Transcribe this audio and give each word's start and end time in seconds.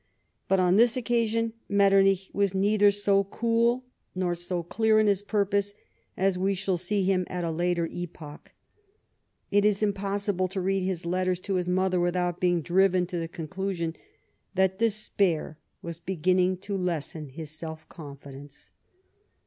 But 0.47 0.59
on 0.59 0.77
this 0.77 0.97
occasion 0.97 1.53
Metternich 1.69 2.31
was 2.33 2.55
neither 2.55 2.89
so 2.89 3.23
cool 3.25 3.85
nor 4.15 4.33
so 4.33 4.63
clear 4.63 4.99
in 4.99 5.05
his 5.05 5.21
purpose 5.21 5.75
as 6.17 6.39
we 6.39 6.55
shall 6.55 6.75
see 6.77 7.03
hira 7.03 7.23
at 7.27 7.43
a 7.43 7.51
later 7.51 7.85
epoch. 7.85 8.49
It 9.51 9.63
is 9.63 9.83
impossible 9.83 10.47
to 10.47 10.59
read 10.59 10.81
his 10.81 11.05
letters 11.05 11.39
to 11.41 11.53
his 11.53 11.69
mother 11.69 11.99
without 11.99 12.41
beino 12.41 12.63
driven 12.63 13.05
to 13.05 13.17
tlie 13.17 13.31
conclusion 13.31 13.95
that 14.55 14.79
despair 14.79 15.59
was 15.83 15.99
beginning 15.99 16.57
to 16.61 16.75
lessen 16.75 17.29
his 17.29 17.51
self 17.51 17.87
confidence. 17.87 18.71